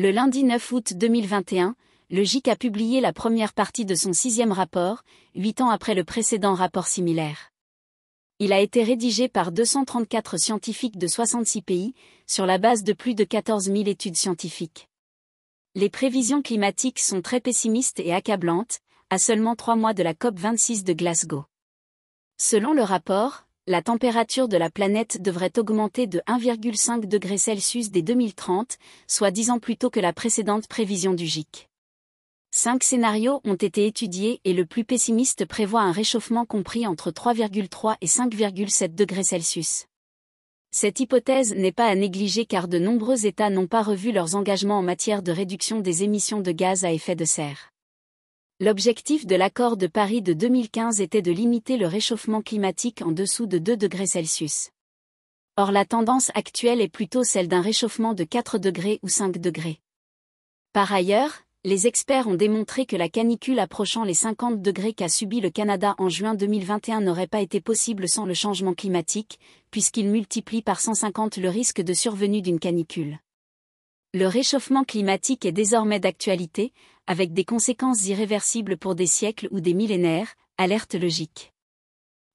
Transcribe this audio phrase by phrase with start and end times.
[0.00, 1.74] Le lundi 9 août 2021,
[2.10, 5.02] le GIC a publié la première partie de son sixième rapport,
[5.34, 7.50] huit ans après le précédent rapport similaire.
[8.38, 11.94] Il a été rédigé par 234 scientifiques de 66 pays,
[12.28, 14.88] sur la base de plus de 14 000 études scientifiques.
[15.74, 18.78] Les prévisions climatiques sont très pessimistes et accablantes,
[19.10, 21.44] à seulement trois mois de la COP26 de Glasgow.
[22.36, 28.00] Selon le rapport, la température de la planète devrait augmenter de 1,5 degré Celsius dès
[28.00, 31.68] 2030, soit dix ans plus tôt que la précédente prévision du GIC.
[32.50, 37.96] Cinq scénarios ont été étudiés et le plus pessimiste prévoit un réchauffement compris entre 3,3
[38.00, 39.84] et 5,7 degrés Celsius.
[40.70, 44.78] Cette hypothèse n'est pas à négliger car de nombreux États n'ont pas revu leurs engagements
[44.78, 47.68] en matière de réduction des émissions de gaz à effet de serre.
[48.60, 53.46] L'objectif de l'accord de Paris de 2015 était de limiter le réchauffement climatique en dessous
[53.46, 54.70] de 2 degrés Celsius.
[55.56, 59.78] Or la tendance actuelle est plutôt celle d'un réchauffement de 4 degrés ou 5 degrés.
[60.72, 65.40] Par ailleurs, les experts ont démontré que la canicule approchant les 50 degrés qu'a subi
[65.40, 69.38] le Canada en juin 2021 n'aurait pas été possible sans le changement climatique,
[69.70, 73.20] puisqu'il multiplie par 150 le risque de survenue d'une canicule.
[74.14, 76.72] Le réchauffement climatique est désormais d'actualité,
[77.08, 81.54] avec des conséquences irréversibles pour des siècles ou des millénaires, alerte logique.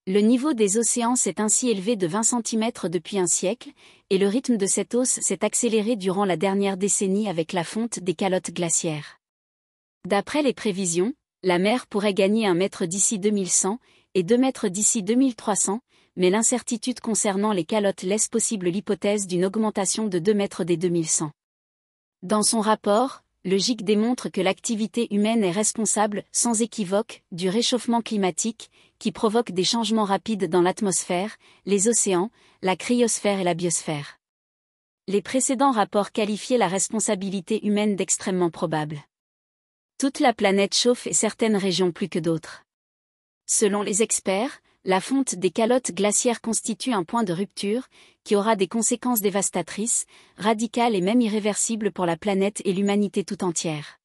[0.07, 3.69] Le niveau des océans s'est ainsi élevé de 20 cm depuis un siècle,
[4.09, 7.99] et le rythme de cette hausse s'est accéléré durant la dernière décennie avec la fonte
[7.99, 9.19] des calottes glaciaires.
[10.07, 13.79] D'après les prévisions, la mer pourrait gagner un mètre d'ici 2100
[14.15, 15.81] et deux mètres d'ici 2300,
[16.15, 21.31] mais l'incertitude concernant les calottes laisse possible l'hypothèse d'une augmentation de 2 mètres dès 2100.
[22.23, 28.71] Dans son rapport, GIC démontre que l'activité humaine est responsable, sans équivoque, du réchauffement climatique,
[28.99, 34.19] qui provoque des changements rapides dans l'atmosphère, les océans, la cryosphère et la biosphère.
[35.09, 39.01] Les précédents rapports qualifiaient la responsabilité humaine d'extrêmement probable.
[39.97, 42.63] Toute la planète chauffe et certaines régions plus que d'autres.
[43.45, 47.87] Selon les experts, la fonte des calottes glaciaires constitue un point de rupture,
[48.23, 50.05] qui aura des conséquences dévastatrices,
[50.37, 53.99] radicales et même irréversibles pour la planète et l'humanité tout entière.